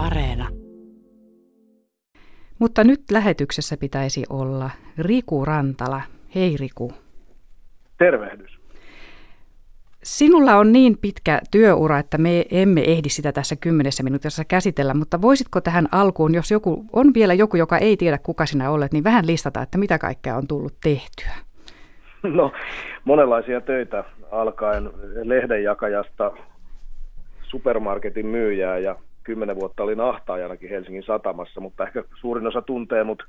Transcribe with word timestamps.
Areena. 0.00 0.48
Mutta 2.58 2.84
nyt 2.84 3.00
lähetyksessä 3.12 3.76
pitäisi 3.76 4.24
olla 4.30 4.70
Riku 4.98 5.44
Rantala. 5.44 6.00
Hei 6.34 6.56
Riku. 6.56 6.92
Tervehdys. 7.98 8.60
Sinulla 10.02 10.56
on 10.56 10.72
niin 10.72 10.98
pitkä 10.98 11.40
työura, 11.50 11.98
että 11.98 12.18
me 12.18 12.44
emme 12.50 12.80
ehdi 12.86 13.08
sitä 13.08 13.32
tässä 13.32 13.56
kymmenessä 13.56 14.02
minuutissa 14.02 14.44
käsitellä, 14.44 14.94
mutta 14.94 15.22
voisitko 15.22 15.60
tähän 15.60 15.88
alkuun, 15.92 16.34
jos 16.34 16.50
joku, 16.50 16.84
on 16.92 17.14
vielä 17.14 17.34
joku, 17.34 17.56
joka 17.56 17.78
ei 17.78 17.96
tiedä 17.96 18.18
kuka 18.18 18.46
sinä 18.46 18.70
olet, 18.70 18.92
niin 18.92 19.04
vähän 19.04 19.26
listata, 19.26 19.62
että 19.62 19.78
mitä 19.78 19.98
kaikkea 19.98 20.36
on 20.36 20.46
tullut 20.46 20.74
tehtyä? 20.82 21.32
No, 22.22 22.52
monenlaisia 23.04 23.60
töitä 23.60 24.04
alkaen 24.30 24.90
lehdenjakajasta 25.22 26.32
supermarketin 27.42 28.26
myyjää 28.26 28.78
ja 28.78 28.96
kymmenen 29.30 29.56
vuotta 29.56 29.82
olin 29.82 30.00
ahtaajanakin 30.00 30.70
Helsingin 30.70 31.02
satamassa, 31.02 31.60
mutta 31.60 31.84
ehkä 31.84 32.04
suurin 32.20 32.46
osa 32.46 32.62
tuntee 32.62 33.04
mut 33.04 33.22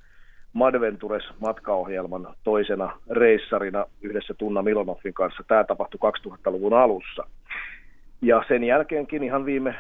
Madventures 0.53 1.23
matkaohjelman 1.39 2.27
toisena 2.43 2.97
reissarina 3.09 3.85
yhdessä 4.01 4.33
Tunna 4.33 4.61
Milonoffin 4.61 5.13
kanssa. 5.13 5.43
Tämä 5.47 5.63
tapahtui 5.63 5.99
2000-luvun 6.27 6.73
alussa. 6.73 7.23
Ja 8.21 8.43
sen 8.47 8.63
jälkeenkin 8.63 9.23
ihan 9.23 9.45
viime 9.45 9.75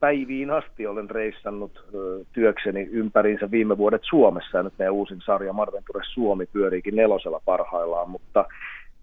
päiviin 0.00 0.50
asti 0.50 0.86
olen 0.86 1.10
reissannut 1.10 1.84
työkseni 2.32 2.88
ympäriinsä 2.92 3.50
viime 3.50 3.78
vuodet 3.78 4.02
Suomessa. 4.04 4.58
Ja 4.58 4.62
nyt 4.62 4.78
meidän 4.78 4.94
uusin 4.94 5.20
sarja 5.24 5.52
Madventures 5.52 6.12
Suomi 6.14 6.46
pyöriikin 6.46 6.96
nelosella 6.96 7.40
parhaillaan, 7.44 8.10
mutta 8.10 8.44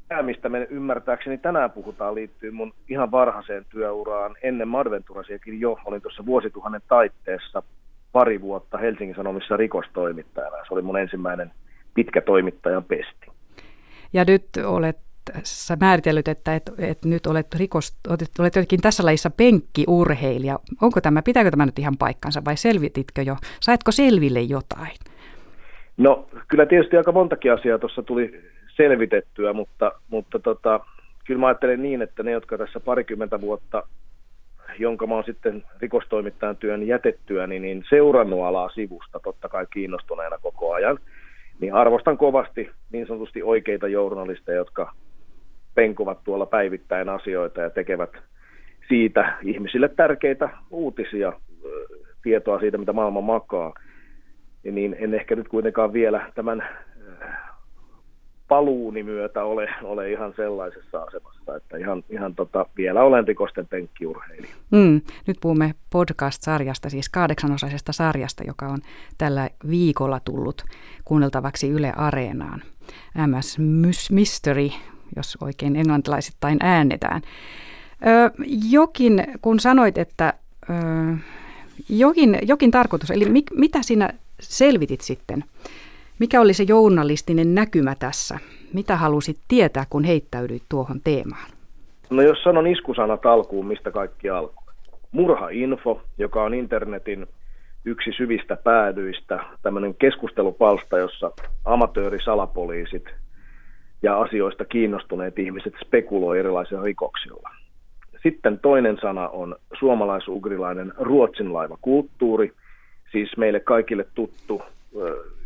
tämä, 0.09 0.21
mistä 0.21 0.49
me 0.49 0.67
ymmärtääkseni 0.69 1.37
tänään 1.37 1.71
puhutaan, 1.71 2.15
liittyy 2.15 2.51
mun 2.51 2.73
ihan 2.89 3.11
varhaiseen 3.11 3.65
työuraan. 3.69 4.35
Ennen 4.43 4.67
Madventurasiakin 4.67 5.59
jo, 5.59 5.79
olin 5.85 6.01
tuossa 6.01 6.25
vuosituhannen 6.25 6.81
taitteessa 6.87 7.63
pari 8.11 8.41
vuotta 8.41 8.77
Helsingin 8.77 9.15
Sanomissa 9.15 9.57
rikostoimittajana. 9.57 10.57
Se 10.67 10.73
oli 10.73 10.81
mun 10.81 10.99
ensimmäinen 10.99 11.51
pitkä 11.93 12.21
toimittajan 12.21 12.83
pesti. 12.83 13.27
Ja 14.13 14.23
nyt 14.27 14.45
olet 14.65 14.97
sä 15.43 15.77
määritellyt, 15.79 16.27
että 16.27 16.55
et, 16.55 16.71
et 16.77 17.05
nyt 17.05 17.27
olet, 17.27 17.47
rikos, 17.55 17.97
olet, 18.07 18.21
olet 18.39 18.55
jotenkin 18.55 18.81
tässä 18.81 19.05
lajissa 19.05 19.29
penkkiurheilija. 19.29 20.59
Onko 20.81 21.01
tämä, 21.01 21.21
pitääkö 21.21 21.51
tämä 21.51 21.65
nyt 21.65 21.79
ihan 21.79 21.97
paikkansa 21.99 22.41
vai 22.45 22.57
selvititkö 22.57 23.21
jo? 23.21 23.35
Saitko 23.59 23.91
selville 23.91 24.41
jotain? 24.41 24.95
No 25.97 26.29
kyllä 26.47 26.65
tietysti 26.65 26.97
aika 26.97 27.11
montakin 27.11 27.53
asiaa 27.53 27.79
tuossa 27.79 28.03
tuli 28.03 28.41
selvitettyä, 28.83 29.53
mutta, 29.53 29.91
mutta 30.09 30.39
tota, 30.39 30.79
kyllä 31.25 31.39
mä 31.39 31.47
ajattelen 31.47 31.81
niin, 31.81 32.01
että 32.01 32.23
ne, 32.23 32.31
jotka 32.31 32.57
tässä 32.57 32.79
parikymmentä 32.79 33.41
vuotta, 33.41 33.83
jonka 34.79 35.07
mä 35.07 35.13
oon 35.13 35.23
sitten 35.23 35.63
rikostoimittajan 35.81 36.57
työn 36.57 36.87
jätettyä, 36.87 37.47
niin, 37.47 37.61
niin 37.61 37.83
seurannut 37.89 38.43
alaa 38.43 38.69
sivusta 38.69 39.19
totta 39.19 39.49
kai 39.49 39.65
kiinnostuneena 39.73 40.37
koko 40.37 40.73
ajan, 40.73 40.99
niin 41.61 41.73
arvostan 41.73 42.17
kovasti 42.17 42.69
niin 42.91 43.07
sanotusti 43.07 43.43
oikeita 43.43 43.87
journalisteja, 43.87 44.57
jotka 44.57 44.93
penkuvat 45.75 46.23
tuolla 46.23 46.45
päivittäin 46.45 47.09
asioita 47.09 47.61
ja 47.61 47.69
tekevät 47.69 48.11
siitä 48.87 49.33
ihmisille 49.43 49.89
tärkeitä 49.89 50.49
uutisia, 50.71 51.33
tietoa 52.23 52.59
siitä, 52.59 52.77
mitä 52.77 52.93
maailma 52.93 53.21
makaa. 53.21 53.73
Niin 54.63 54.95
en 54.99 55.13
ehkä 55.13 55.35
nyt 55.35 55.47
kuitenkaan 55.47 55.93
vielä 55.93 56.31
tämän 56.35 56.63
paluuni 58.49 59.03
myötä 59.03 59.43
ole, 59.43 59.69
ole 59.83 60.11
ihan 60.11 60.33
sellaisessa 60.35 61.01
asemassa, 61.01 61.55
että 61.55 61.77
ihan, 61.77 62.03
ihan 62.09 62.35
tota, 62.35 62.65
vielä 62.77 63.03
olen 63.03 63.27
rikosten 63.27 63.67
penkkiurheilija. 63.67 64.53
Mm, 64.71 65.01
nyt 65.27 65.37
puhumme 65.41 65.75
podcast-sarjasta, 65.89 66.89
siis 66.89 67.09
kahdeksanosaisesta 67.09 67.91
sarjasta, 67.91 68.43
joka 68.43 68.67
on 68.67 68.79
tällä 69.17 69.49
viikolla 69.69 70.19
tullut 70.25 70.63
kuunneltavaksi 71.05 71.69
Yle 71.69 71.93
Areenaan. 71.95 72.61
MS 73.27 73.59
Mystery, 74.11 74.69
jos 75.15 75.37
oikein 75.41 75.75
englantilaisittain 75.75 76.57
äännetään. 76.61 77.21
Ö, 78.07 78.31
jokin, 78.69 79.23
kun 79.41 79.59
sanoit, 79.59 79.97
että 79.97 80.33
ö, 80.69 80.73
jokin, 81.89 82.39
jokin 82.41 82.71
tarkoitus, 82.71 83.11
eli 83.11 83.25
mi, 83.25 83.43
mitä 83.53 83.79
sinä 83.81 84.09
selvitit 84.39 85.01
sitten? 85.01 85.43
Mikä 86.19 86.41
oli 86.41 86.53
se 86.53 86.63
journalistinen 86.67 87.55
näkymä 87.55 87.95
tässä? 87.99 88.39
Mitä 88.73 88.95
halusit 88.95 89.37
tietää, 89.47 89.85
kun 89.89 90.03
heittäydyit 90.03 90.63
tuohon 90.69 91.01
teemaan? 91.03 91.51
No 92.09 92.21
jos 92.21 92.43
sanon 92.43 92.67
iskusanat 92.67 93.25
alkuun, 93.25 93.65
mistä 93.65 93.91
kaikki 93.91 94.29
alkoi. 94.29 94.73
Murha-info, 95.11 96.01
joka 96.17 96.43
on 96.43 96.53
internetin 96.53 97.27
yksi 97.85 98.11
syvistä 98.17 98.55
päädyistä, 98.55 99.39
tämmöinen 99.61 99.95
keskustelupalsta, 99.95 100.97
jossa 100.97 101.31
amatöörisalapoliisit 101.65 103.05
ja 104.03 104.21
asioista 104.21 104.65
kiinnostuneet 104.65 105.39
ihmiset 105.39 105.73
spekuloi 105.85 106.39
erilaisilla 106.39 106.83
rikoksilla. 106.83 107.49
Sitten 108.23 108.59
toinen 108.59 108.97
sana 109.01 109.29
on 109.29 109.55
suomalaisugrilainen 109.79 110.93
ruotsinlaiva 110.97 111.77
kulttuuri, 111.81 112.53
siis 113.11 113.37
meille 113.37 113.59
kaikille 113.59 114.05
tuttu 114.15 114.61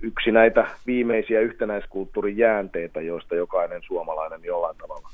yksi 0.01 0.31
näitä 0.31 0.67
viimeisiä 0.87 1.41
yhtenäiskulttuurin 1.41 2.37
jäänteitä, 2.37 3.01
joista 3.01 3.35
jokainen 3.35 3.81
suomalainen 3.87 4.43
jollain 4.43 4.77
tavalla 4.77 5.09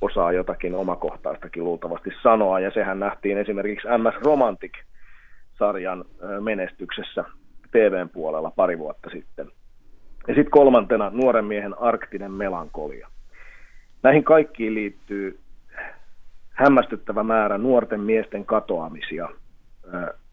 osaa 0.00 0.32
jotakin 0.32 0.74
omakohtaistakin 0.74 1.64
luultavasti 1.64 2.10
sanoa, 2.22 2.60
ja 2.60 2.70
sehän 2.70 3.00
nähtiin 3.00 3.38
esimerkiksi 3.38 3.88
MS 3.88 4.24
Romantic-sarjan 4.24 6.04
menestyksessä 6.40 7.24
TVn 7.70 8.08
puolella 8.08 8.52
pari 8.56 8.78
vuotta 8.78 9.10
sitten. 9.10 9.46
Ja 10.28 10.34
sitten 10.34 10.50
kolmantena 10.50 11.10
nuoren 11.10 11.44
miehen 11.44 11.78
arktinen 11.78 12.30
melankolia. 12.32 13.08
Näihin 14.02 14.24
kaikkiin 14.24 14.74
liittyy 14.74 15.38
hämmästyttävä 16.50 17.22
määrä 17.22 17.58
nuorten 17.58 18.00
miesten 18.00 18.44
katoamisia 18.44 19.28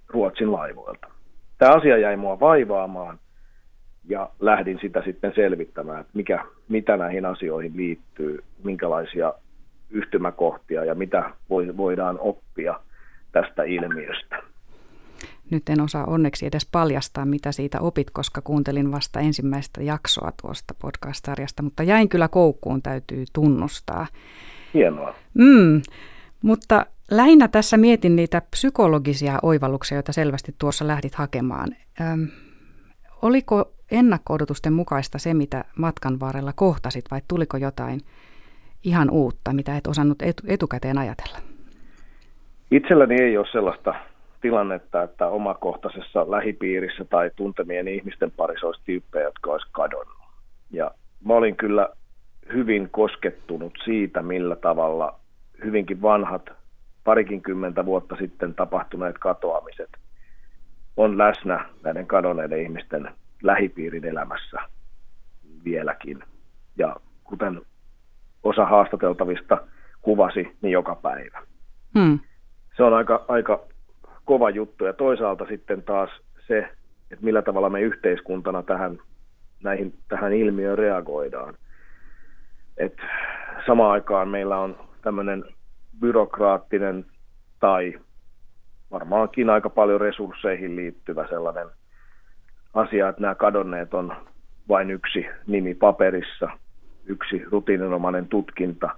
Ruotsin 0.08 0.52
laivoilta. 0.52 1.19
Tämä 1.60 1.76
asia 1.76 1.98
jäi 1.98 2.18
mua 2.18 2.40
vaivaamaan 2.40 3.20
ja 4.08 4.30
lähdin 4.40 4.80
sitä 4.82 5.02
sitten 5.06 5.32
selvittämään, 5.36 6.02
että 6.02 6.12
mikä, 6.14 6.46
mitä 6.70 6.98
näihin 6.98 7.26
asioihin 7.26 7.78
liittyy, 7.78 8.44
minkälaisia 8.64 9.34
yhtymäkohtia 9.90 10.86
ja 10.86 10.96
mitä 10.96 11.30
voidaan 11.78 12.20
oppia 12.20 12.80
tästä 13.32 13.64
ilmiöstä. 13.64 14.44
Nyt 15.52 15.70
en 15.70 15.82
osaa 15.82 16.06
onneksi 16.06 16.46
edes 16.46 16.70
paljastaa, 16.72 17.26
mitä 17.26 17.52
siitä 17.52 17.80
opit, 17.80 18.12
koska 18.12 18.42
kuuntelin 18.42 18.92
vasta 18.92 19.20
ensimmäistä 19.20 19.84
jaksoa 19.84 20.32
tuosta 20.42 20.74
podcast-sarjasta, 20.82 21.64
mutta 21.64 21.84
jäin 21.84 22.10
kyllä 22.10 22.28
koukkuun, 22.28 22.82
täytyy 22.82 23.24
tunnustaa. 23.34 24.08
Hienoa. 24.74 25.16
Mm, 25.34 25.82
mutta 26.42 26.86
lähinnä 27.12 27.48
tässä 27.48 27.78
mietin 27.78 28.16
niitä 28.16 28.42
psykologisia 28.52 29.40
oivalluksia, 29.44 29.96
joita 29.96 30.14
selvästi 30.14 30.56
tuossa 30.60 30.88
lähdit 30.88 31.16
hakemaan. 31.16 31.70
Öm, 32.02 32.28
oliko 33.22 33.72
ennakko-odotusten 33.92 34.74
mukaista 34.74 35.20
se, 35.20 35.34
mitä 35.34 35.64
matkan 35.78 36.20
varrella 36.20 36.54
kohtasit, 36.56 37.06
vai 37.12 37.22
tuliko 37.28 37.58
jotain 37.58 38.00
ihan 38.84 39.10
uutta, 39.10 39.54
mitä 39.54 39.78
et 39.78 39.88
osannut 39.88 40.18
etukäteen 40.48 40.98
ajatella? 40.98 41.38
Itselläni 42.72 43.22
ei 43.22 43.38
ole 43.38 43.48
sellaista 43.52 43.96
tilannetta, 44.42 45.04
että 45.04 45.28
omakohtaisessa 45.28 46.32
lähipiirissä 46.32 47.06
tai 47.06 47.32
tuntemien 47.36 47.88
ihmisten 47.88 48.32
parissa 48.32 48.68
olisi 48.68 48.82
tyyppejä, 48.86 49.26
jotka 49.26 49.52
olisi 49.52 49.68
kadonnut. 49.72 50.18
Ja 50.72 50.92
mä 51.26 51.34
olin 51.34 51.56
kyllä 51.56 51.90
hyvin 52.54 52.90
koskettunut 52.92 53.74
siitä, 53.86 54.22
millä 54.22 54.56
tavalla 54.56 55.20
hyvinkin 55.66 56.02
vanhat 56.02 56.59
parikin 57.04 57.42
kymmentä 57.42 57.86
vuotta 57.86 58.16
sitten 58.16 58.54
tapahtuneet 58.54 59.18
katoamiset 59.18 59.90
on 60.98 61.18
läsnä 61.18 61.66
näiden 61.84 62.08
kadonneiden 62.08 62.62
ihmisten 62.62 63.12
lähipiirin 63.44 64.06
elämässä 64.06 64.58
vieläkin. 65.64 66.24
Ja 66.78 66.96
kuten 67.24 67.62
osa 68.44 68.66
haastateltavista 68.66 69.58
kuvasi, 70.02 70.58
niin 70.62 70.72
joka 70.72 70.96
päivä. 70.96 71.42
Hmm. 72.00 72.20
Se 72.78 72.84
on 72.84 72.94
aika, 72.94 73.26
aika 73.28 73.64
kova 74.26 74.50
juttu. 74.50 74.86
Ja 74.86 74.94
toisaalta 74.94 75.46
sitten 75.46 75.84
taas 75.84 76.10
se, 76.48 76.58
että 77.12 77.26
millä 77.26 77.42
tavalla 77.42 77.70
me 77.70 77.82
yhteiskuntana 77.82 78.64
tähän, 78.64 78.98
näihin, 79.64 79.94
tähän 80.08 80.34
ilmiöön 80.34 80.78
reagoidaan. 80.78 81.56
Et 82.78 82.98
samaan 83.66 83.92
aikaan 83.92 84.28
meillä 84.28 84.58
on 84.58 84.78
tämmöinen 85.02 85.44
byrokraattinen 86.00 87.06
tai 87.60 88.00
varmaankin 88.92 89.50
aika 89.50 89.70
paljon 89.70 90.02
resursseihin 90.02 90.76
liittyvä 90.76 91.28
sellainen 91.28 91.68
asia, 92.74 93.10
että 93.10 93.22
nämä 93.22 93.36
kadonneet 93.36 93.94
on 93.94 94.16
vain 94.70 94.92
yksi 94.92 95.26
nimi 95.48 95.76
paperissa, 95.76 96.50
yksi 97.06 97.44
rutiininomainen 97.52 98.28
tutkinta 98.28 98.90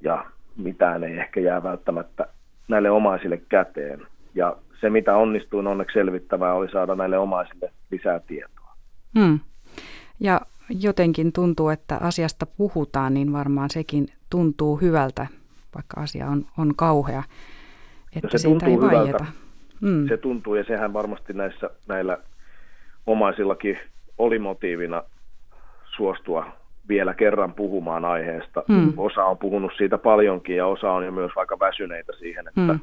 ja 0.00 0.24
mitään 0.56 1.04
ei 1.04 1.18
ehkä 1.18 1.40
jää 1.40 1.62
välttämättä 1.62 2.26
näille 2.68 2.90
omaisille 2.90 3.40
käteen. 3.48 4.06
Ja 4.34 4.56
se, 4.80 4.90
mitä 4.90 5.16
onnistuin 5.16 5.66
onneksi 5.66 5.94
selvittämään, 5.94 6.54
oli 6.54 6.70
saada 6.70 6.94
näille 6.94 7.18
omaisille 7.18 7.72
lisää 7.90 8.20
tietoa. 8.20 8.74
Hmm. 9.18 9.40
Ja 10.20 10.40
jotenkin 10.68 11.32
tuntuu, 11.32 11.68
että 11.68 11.96
asiasta 12.00 12.46
puhutaan, 12.46 13.14
niin 13.14 13.32
varmaan 13.32 13.70
sekin 13.70 14.06
tuntuu 14.30 14.76
hyvältä, 14.76 15.26
vaikka 15.76 16.00
asia 16.00 16.26
on, 16.26 16.46
on 16.58 16.74
kauhea, 16.76 17.22
että 18.16 18.26
no 18.26 18.30
se 18.30 18.38
siitä 18.38 18.66
ei 18.66 18.80
vaieta. 18.80 19.26
Hmm. 19.80 20.08
Se 20.08 20.16
tuntuu, 20.16 20.54
ja 20.54 20.64
sehän 20.64 20.92
varmasti 20.92 21.32
näissä, 21.32 21.70
näillä 21.88 22.18
omaisillakin 23.06 23.78
oli 24.18 24.38
motiivina 24.38 25.02
suostua 25.96 26.46
vielä 26.88 27.14
kerran 27.14 27.54
puhumaan 27.54 28.04
aiheesta. 28.04 28.62
Hmm. 28.72 28.92
Osa 28.96 29.24
on 29.24 29.38
puhunut 29.38 29.72
siitä 29.76 29.98
paljonkin 29.98 30.56
ja 30.56 30.66
osa 30.66 30.92
on 30.92 31.04
jo 31.04 31.12
myös 31.12 31.32
aika 31.36 31.58
väsyneitä 31.60 32.12
siihen, 32.18 32.48
että 32.48 32.60
hmm. 32.60 32.80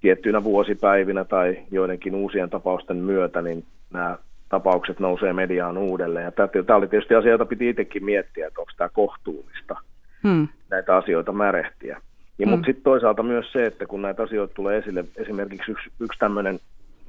tiettyinä 0.00 0.44
vuosipäivinä 0.44 1.24
tai 1.24 1.58
joidenkin 1.70 2.14
uusien 2.14 2.50
tapausten 2.50 2.96
myötä 2.96 3.42
niin 3.42 3.64
nämä 3.92 4.18
tapaukset 4.48 5.00
nousee 5.00 5.32
mediaan 5.32 5.78
uudelleen. 5.78 6.24
Ja 6.24 6.32
tämä 6.66 6.76
oli 6.76 6.88
tietysti 6.88 7.14
asia, 7.14 7.30
jota 7.30 7.44
piti 7.44 7.68
itsekin 7.68 8.04
miettiä, 8.04 8.46
että 8.46 8.60
onko 8.60 8.72
tämä 8.76 8.88
kohtuullista 8.88 9.76
hmm. 10.22 10.48
näitä 10.70 10.96
asioita 10.96 11.32
märehtiä. 11.32 12.00
Ja, 12.40 12.46
hmm. 12.46 12.50
Mutta 12.50 12.66
sitten 12.66 12.84
toisaalta 12.84 13.22
myös 13.22 13.52
se, 13.52 13.66
että 13.66 13.86
kun 13.86 14.02
näitä 14.02 14.22
asioita 14.22 14.54
tulee 14.54 14.78
esille, 14.78 15.04
esimerkiksi 15.16 15.72
yksi, 15.72 15.90
yksi 16.00 16.18
tämmöinen 16.18 16.60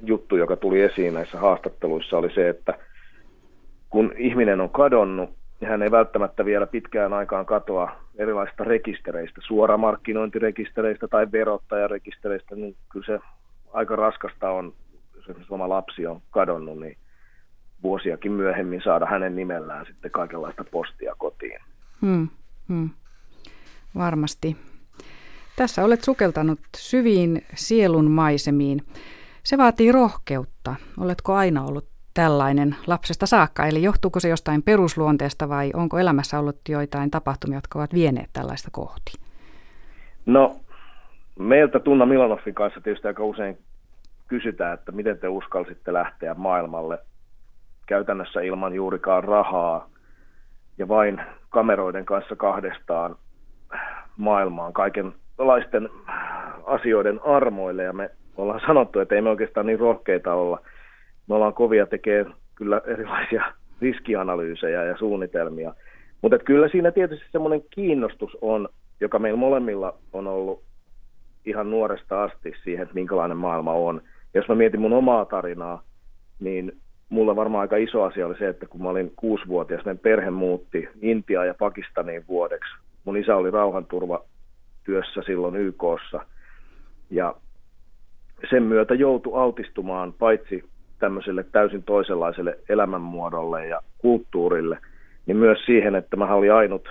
juttu, 0.04 0.36
joka 0.36 0.56
tuli 0.56 0.80
esiin 0.80 1.14
näissä 1.14 1.38
haastatteluissa, 1.38 2.18
oli 2.18 2.34
se, 2.34 2.48
että 2.48 2.74
kun 3.90 4.12
ihminen 4.16 4.60
on 4.60 4.70
kadonnut, 4.70 5.30
niin 5.60 5.68
hän 5.68 5.82
ei 5.82 5.90
välttämättä 5.90 6.44
vielä 6.44 6.66
pitkään 6.66 7.12
aikaan 7.12 7.46
katoa 7.46 7.96
erilaisista 8.16 8.64
rekistereistä, 8.64 9.40
suoramarkkinointirekistereistä 9.44 11.08
tai 11.08 11.26
verottajarekistereistä, 11.32 12.54
niin 12.56 12.76
kyllä 12.92 13.06
se 13.06 13.18
aika 13.72 13.96
raskasta 13.96 14.50
on, 14.50 14.72
jos 15.14 15.24
esimerkiksi 15.24 15.54
oma 15.54 15.68
lapsi 15.68 16.06
on 16.06 16.20
kadonnut, 16.30 16.80
niin 16.80 16.96
vuosiakin 17.82 18.32
myöhemmin 18.32 18.82
saada 18.84 19.06
hänen 19.06 19.36
nimellään 19.36 19.86
sitten 19.86 20.10
kaikenlaista 20.10 20.64
postia 20.64 21.14
kotiin. 21.18 21.60
Hmm, 22.02 22.28
hmm. 22.68 22.90
Varmasti. 23.98 24.56
Tässä 25.56 25.84
olet 25.84 26.04
sukeltanut 26.04 26.60
syviin 26.76 27.44
sielun 27.54 28.10
maisemiin. 28.10 28.80
Se 29.42 29.58
vaatii 29.58 29.92
rohkeutta. 29.92 30.74
Oletko 31.00 31.34
aina 31.34 31.64
ollut 31.64 31.88
tällainen 32.14 32.76
lapsesta 32.86 33.26
saakka? 33.26 33.66
Eli 33.66 33.82
johtuuko 33.82 34.20
se 34.20 34.28
jostain 34.28 34.62
perusluonteesta 34.62 35.48
vai 35.48 35.70
onko 35.74 35.98
elämässä 35.98 36.38
ollut 36.38 36.58
joitain 36.68 37.10
tapahtumia, 37.10 37.56
jotka 37.56 37.78
ovat 37.78 37.94
vieneet 37.94 38.30
tällaista 38.32 38.68
kohti? 38.72 39.12
No, 40.26 40.56
meiltä 41.38 41.80
Tunna 41.80 42.06
Milanoffin 42.06 42.54
kanssa 42.54 42.80
tietysti 42.80 43.08
aika 43.08 43.24
usein 43.24 43.58
kysytään, 44.28 44.74
että 44.74 44.92
miten 44.92 45.18
te 45.18 45.28
uskalsitte 45.28 45.92
lähteä 45.92 46.34
maailmalle 46.34 46.98
käytännössä 47.86 48.40
ilman 48.40 48.74
juurikaan 48.74 49.24
rahaa 49.24 49.88
ja 50.78 50.88
vain 50.88 51.20
kameroiden 51.50 52.04
kanssa 52.04 52.36
kahdestaan 52.36 53.16
maailmaan 54.16 54.72
kaikenlaisten 55.36 55.88
asioiden 56.64 57.20
armoille. 57.24 57.82
Ja 57.82 57.92
me 57.92 58.10
ollaan 58.36 58.60
sanottu, 58.66 59.00
että 59.00 59.14
ei 59.14 59.22
me 59.22 59.30
oikeastaan 59.30 59.66
niin 59.66 59.80
rohkeita 59.80 60.34
olla– 60.34 60.60
me 61.28 61.34
ollaan 61.34 61.54
kovia 61.54 61.86
tekee 61.86 62.26
kyllä 62.54 62.82
erilaisia 62.86 63.44
riskianalyysejä 63.82 64.84
ja 64.84 64.96
suunnitelmia. 64.96 65.74
Mutta 66.22 66.38
kyllä 66.38 66.68
siinä 66.68 66.90
tietysti 66.90 67.26
semmoinen 67.32 67.62
kiinnostus 67.70 68.36
on, 68.40 68.68
joka 69.00 69.18
meillä 69.18 69.38
molemmilla 69.38 69.94
on 70.12 70.26
ollut 70.26 70.62
ihan 71.44 71.70
nuoresta 71.70 72.22
asti 72.22 72.52
siihen, 72.64 72.82
että 72.82 72.94
minkälainen 72.94 73.36
maailma 73.36 73.72
on. 73.72 74.02
Jos 74.34 74.48
mä 74.48 74.54
mietin 74.54 74.80
mun 74.80 74.92
omaa 74.92 75.24
tarinaa, 75.24 75.82
niin 76.40 76.72
mulla 77.08 77.36
varmaan 77.36 77.60
aika 77.60 77.76
iso 77.76 78.02
asia 78.02 78.26
oli 78.26 78.38
se, 78.38 78.48
että 78.48 78.66
kun 78.66 78.82
mä 78.82 78.88
olin 78.88 79.12
kuusivuotias, 79.16 79.84
meidän 79.84 79.98
perhe 79.98 80.30
muutti 80.30 80.88
Intiaan 81.02 81.46
ja 81.46 81.54
Pakistaniin 81.54 82.24
vuodeksi. 82.28 82.74
Mun 83.04 83.16
isä 83.16 83.36
oli 83.36 83.50
rauhanturva 83.50 84.24
työssä 84.84 85.22
silloin 85.26 85.56
YKssa. 85.56 86.26
Ja 87.10 87.34
sen 88.50 88.62
myötä 88.62 88.94
joutui 88.94 89.42
altistumaan 89.42 90.12
paitsi 90.12 90.64
tämmöiselle 90.98 91.44
täysin 91.52 91.82
toisenlaiselle 91.82 92.58
elämänmuodolle 92.68 93.66
ja 93.66 93.80
kulttuurille, 93.98 94.78
niin 95.26 95.36
myös 95.36 95.58
siihen, 95.66 95.94
että 95.94 96.16
mä 96.16 96.34
olin 96.34 96.52
ainut, 96.52 96.88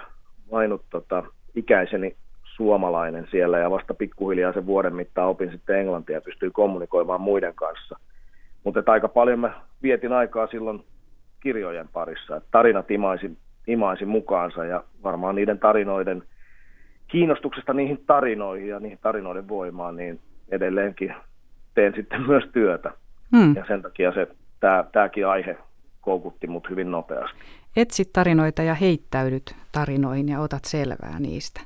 ainut 0.51 0.81
tota, 0.89 1.23
ikäiseni 1.55 2.15
suomalainen 2.43 3.27
siellä. 3.31 3.57
Ja 3.59 3.71
vasta 3.71 3.93
pikkuhiljaa 3.93 4.53
sen 4.53 4.65
vuoden 4.65 4.95
mittaan 4.95 5.29
opin 5.29 5.51
sitten 5.51 5.79
englantia 5.79 6.15
ja 6.15 6.21
pystyi 6.21 6.49
kommunikoimaan 6.53 7.21
muiden 7.21 7.55
kanssa. 7.55 7.99
Mutta 8.63 8.83
aika 8.91 9.07
paljon 9.07 9.39
mä 9.39 9.53
vietin 9.83 10.13
aikaa 10.13 10.47
silloin 10.47 10.83
kirjojen 11.39 11.87
parissa, 11.93 12.35
että 12.35 12.49
tarinat 12.51 12.91
imaisin, 12.91 13.37
imaisin 13.67 14.07
mukaansa 14.07 14.65
ja 14.65 14.83
varmaan 15.03 15.35
niiden 15.35 15.59
tarinoiden 15.59 16.23
kiinnostuksesta 17.11 17.73
niihin 17.73 18.03
tarinoihin 18.07 18.67
ja 18.67 18.79
niihin 18.79 18.99
tarinoiden 19.01 19.47
voimaan, 19.47 19.95
niin 19.95 20.19
edelleenkin 20.51 21.15
teen 21.73 21.93
sitten 21.95 22.21
myös 22.27 22.43
työtä. 22.53 22.91
Hmm. 23.37 23.55
Ja 23.55 23.65
sen 23.67 23.81
takia 23.81 24.11
se, 24.11 24.27
tämä, 24.59 24.83
tämäkin 24.91 25.27
aihe 25.27 25.57
koukutti 26.01 26.47
mut 26.47 26.69
hyvin 26.69 26.91
nopeasti. 26.91 27.37
Etsit 27.75 28.13
tarinoita 28.13 28.61
ja 28.61 28.73
heittäydyt 28.73 29.55
tarinoihin 29.71 30.29
ja 30.29 30.39
otat 30.39 30.65
selvää 30.65 31.19
niistä. 31.19 31.61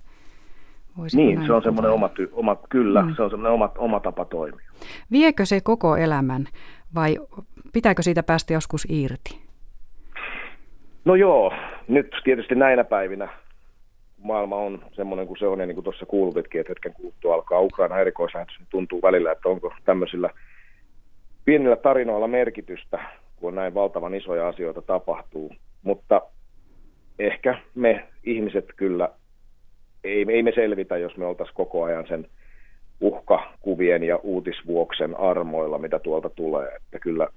Voisiko 0.97 1.24
niin, 1.24 1.45
se 1.45 1.53
on 1.53 1.63
semmoinen 1.63 1.91
oma, 1.91 2.07
ty- 2.07 2.30
oma, 2.31 2.57
kyllä, 2.69 3.01
hmm. 3.01 3.15
se 3.15 3.21
on 3.21 3.30
semmoinen 3.30 3.53
oma, 3.53 3.71
oma 3.77 4.00
tapa 4.00 4.25
toimia. 4.25 4.65
Viekö 5.12 5.45
se 5.45 5.62
koko 5.62 5.95
elämän 5.95 6.45
vai 6.95 7.18
pitääkö 7.74 8.01
siitä 8.01 8.24
päästä 8.24 8.53
joskus 8.53 8.88
irti? 8.89 9.45
No 11.06 11.15
joo, 11.15 11.53
nyt 11.88 12.15
tietysti 12.24 12.56
näinä 12.56 12.83
päivinä 12.83 13.30
maailma 14.25 14.56
on 14.56 14.86
semmoinen 14.92 15.27
kuin 15.27 15.38
se 15.38 15.48
on, 15.48 15.60
ja 15.60 15.66
niin 15.66 15.75
kuin 15.75 15.83
tuossa 15.83 16.06
kuulutitkin, 16.06 16.62
että 16.62 16.72
hetken 16.72 16.94
kuluttua 16.94 17.33
alkaa 17.33 17.62
Ukraina 17.62 18.00
erikoislähetys, 18.00 18.60
niin 18.60 18.68
tuntuu 18.69 19.01
välillä, 19.01 19.31
että 19.31 19.50
onko 19.50 19.74
tämmöisillä– 19.86 20.30
pienillä 21.45 21.75
tarinoilla 21.75 22.27
merkitystä, 22.27 23.00
kun 23.36 23.56
näin 23.56 23.74
valtavan 23.74 24.16
isoja 24.16 24.48
asioita 24.48 24.81
tapahtuu. 24.81 25.56
Mutta 25.83 26.22
ehkä 27.19 27.57
me 27.75 28.07
ihmiset 28.24 28.66
kyllä, 28.75 29.10
ei, 30.04 30.25
ei 30.30 30.44
me 30.44 30.51
selvitä, 30.56 30.98
jos 30.98 31.18
me 31.18 31.25
oltaisiin 31.25 31.56
koko 31.56 31.83
ajan 31.83 32.07
sen 32.07 32.27
uhkakuvien 33.01 34.04
ja 34.04 34.19
uutisvuoksen 34.24 35.19
armoilla, 35.19 35.77
mitä 35.77 36.00
tuolta 36.00 36.30
tulee. 36.30 36.68
Että 36.68 37.00
kyllä, 37.00 37.27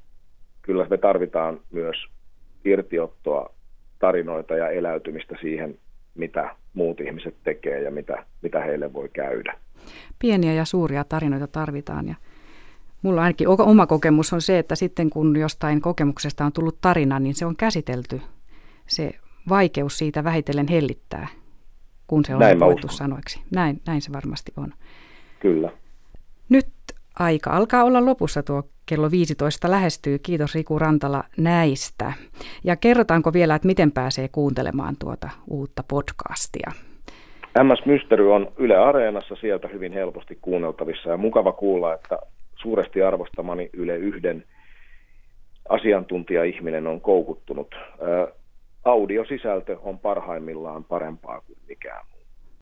kyllä 0.62 0.86
me 0.90 0.98
tarvitaan 0.98 1.60
myös 1.72 1.96
irtiottoa, 2.64 3.54
tarinoita 3.98 4.56
ja 4.56 4.68
eläytymistä 4.70 5.36
siihen, 5.40 5.78
mitä 6.18 6.54
muut 6.74 7.00
ihmiset 7.00 7.34
tekee 7.44 7.82
ja 7.82 7.90
mitä, 7.90 8.24
mitä 8.42 8.60
heille 8.60 8.92
voi 8.92 9.08
käydä. 9.08 9.54
Pieniä 10.18 10.52
ja 10.52 10.64
suuria 10.64 11.04
tarinoita 11.04 11.46
tarvitaan 11.46 12.08
ja 12.08 12.14
Mulla 13.02 13.22
ainakin 13.22 13.48
oma 13.48 13.86
kokemus 13.86 14.32
on 14.32 14.42
se, 14.42 14.58
että 14.58 14.74
sitten 14.74 15.10
kun 15.10 15.36
jostain 15.36 15.80
kokemuksesta 15.80 16.44
on 16.44 16.52
tullut 16.52 16.80
tarina, 16.80 17.18
niin 17.18 17.34
se 17.34 17.46
on 17.46 17.56
käsitelty. 17.56 18.20
Se 18.86 19.10
vaikeus 19.48 19.98
siitä 19.98 20.24
vähitellen 20.24 20.68
hellittää, 20.68 21.28
kun 22.06 22.24
se 22.24 22.34
on 22.34 22.40
näin 22.40 22.58
sanoiksi. 22.90 23.40
Näin, 23.54 23.80
näin 23.86 24.02
se 24.02 24.12
varmasti 24.12 24.52
on. 24.56 24.74
Kyllä. 25.40 25.70
Nyt 26.48 26.68
aika 27.18 27.50
alkaa 27.50 27.84
olla 27.84 28.04
lopussa 28.04 28.42
tuo 28.42 28.62
kello 28.88 29.10
15 29.10 29.70
lähestyy. 29.70 30.18
Kiitos 30.18 30.54
Riku 30.54 30.78
Rantala 30.78 31.24
näistä. 31.38 32.12
Ja 32.64 32.76
kerrotaanko 32.76 33.32
vielä, 33.32 33.54
että 33.54 33.68
miten 33.68 33.92
pääsee 33.92 34.28
kuuntelemaan 34.28 34.94
tuota 34.98 35.30
uutta 35.50 35.82
podcastia? 35.90 36.72
MS 37.62 37.86
Mystery 37.86 38.32
on 38.32 38.52
Yle 38.58 38.76
Areenassa 38.76 39.34
sieltä 39.40 39.68
hyvin 39.68 39.92
helposti 39.92 40.38
kuunneltavissa 40.42 41.10
ja 41.10 41.16
mukava 41.16 41.52
kuulla, 41.52 41.94
että 41.94 42.18
suuresti 42.56 43.02
arvostamani 43.02 43.70
Yle 43.72 43.96
yhden 43.96 44.44
asiantuntija-ihminen 45.68 46.86
on 46.86 47.00
koukuttunut. 47.00 47.74
Audiosisältö 48.84 49.78
on 49.82 49.98
parhaimmillaan 49.98 50.84
parempaa 50.84 51.40
kuin 51.40 51.58
mikään 51.68 52.04
muu. 52.10 52.17